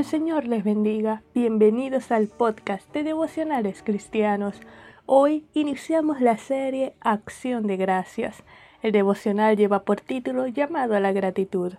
[0.00, 1.22] El Señor les bendiga.
[1.34, 4.58] Bienvenidos al podcast de devocionales cristianos.
[5.04, 8.42] Hoy iniciamos la serie Acción de Gracias.
[8.80, 11.74] El devocional lleva por título llamado a la gratitud.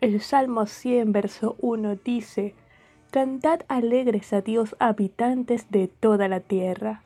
[0.00, 2.54] El Salmo 100, verso 1 dice,
[3.10, 7.02] Cantad alegres a Dios habitantes de toda la tierra.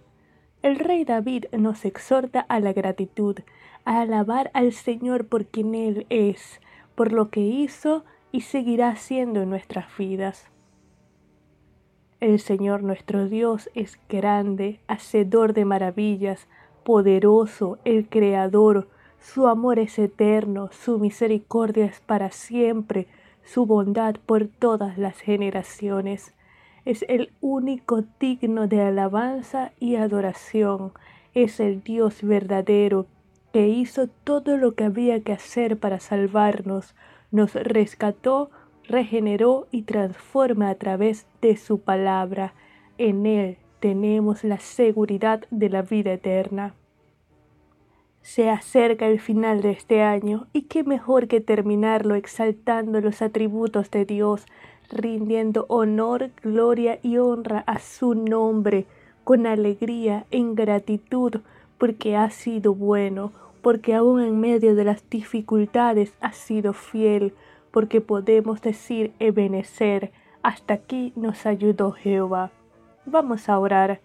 [0.61, 3.39] El rey David nos exhorta a la gratitud,
[3.87, 6.61] a alabar al Señor por quien Él es,
[6.95, 10.51] por lo que hizo y seguirá haciendo en nuestras vidas.
[12.20, 16.48] El Señor nuestro Dios es grande, hacedor de maravillas,
[16.84, 23.06] poderoso, el Creador, su amor es eterno, su misericordia es para siempre,
[23.45, 26.34] su bondad por todas las generaciones.
[26.84, 30.92] Es el único digno de alabanza y adoración.
[31.34, 33.06] Es el Dios verdadero
[33.53, 36.95] que hizo todo lo que había que hacer para salvarnos,
[37.30, 38.51] nos rescató,
[38.84, 42.55] regeneró y transforma a través de su palabra.
[42.98, 46.75] En Él tenemos la seguridad de la vida eterna.
[48.23, 53.91] Se acerca el final de este año y qué mejor que terminarlo exaltando los atributos
[53.91, 54.45] de Dios,
[54.91, 58.86] rindiendo honor, gloria y honra a su nombre,
[59.25, 61.41] con alegría, en gratitud,
[61.78, 67.34] porque ha sido bueno, porque aún en medio de las dificultades ha sido fiel,
[67.70, 72.50] porque podemos decir Ebenecer, hasta aquí nos ayudó Jehová.
[73.06, 74.00] Vamos a orar.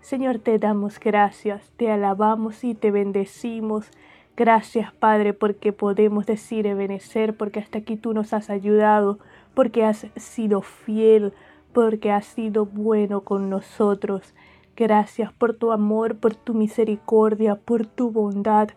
[0.00, 3.90] Señor, te damos gracias, te alabamos y te bendecimos.
[4.36, 9.18] Gracias, Padre, porque podemos decir Ebenecer, porque hasta aquí tú nos has ayudado,
[9.54, 11.32] porque has sido fiel,
[11.72, 14.34] porque has sido bueno con nosotros.
[14.76, 18.70] Gracias por tu amor, por tu misericordia, por tu bondad.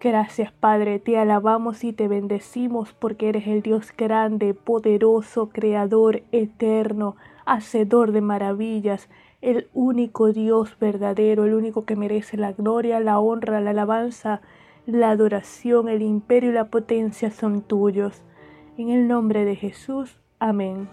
[0.00, 7.16] Gracias Padre, te alabamos y te bendecimos porque eres el Dios grande, poderoso, creador, eterno,
[7.46, 9.08] hacedor de maravillas,
[9.40, 14.40] el único Dios verdadero, el único que merece la gloria, la honra, la alabanza,
[14.86, 18.22] la adoración, el imperio y la potencia son tuyos.
[18.76, 20.88] En el nombre de Jesús, amén.